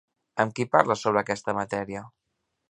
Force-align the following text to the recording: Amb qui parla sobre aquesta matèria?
Amb 0.43 0.55
qui 0.59 0.65
parla 0.75 0.97
sobre 1.01 1.23
aquesta 1.23 1.55
matèria? 1.59 2.03